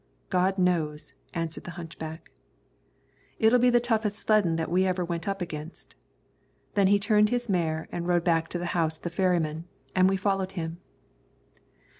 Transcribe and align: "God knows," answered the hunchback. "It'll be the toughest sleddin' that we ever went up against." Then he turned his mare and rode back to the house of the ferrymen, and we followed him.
"God 0.31 0.57
knows," 0.57 1.13
answered 1.35 1.65
the 1.65 1.69
hunchback. 1.77 2.31
"It'll 3.37 3.59
be 3.59 3.69
the 3.69 3.79
toughest 3.79 4.17
sleddin' 4.17 4.55
that 4.55 4.71
we 4.71 4.87
ever 4.87 5.05
went 5.05 5.27
up 5.27 5.43
against." 5.43 5.93
Then 6.73 6.87
he 6.87 6.97
turned 6.97 7.29
his 7.29 7.47
mare 7.47 7.87
and 7.91 8.07
rode 8.07 8.23
back 8.23 8.47
to 8.47 8.57
the 8.57 8.65
house 8.73 8.97
of 8.97 9.03
the 9.03 9.11
ferrymen, 9.11 9.65
and 9.95 10.09
we 10.09 10.17
followed 10.17 10.53
him. 10.53 10.79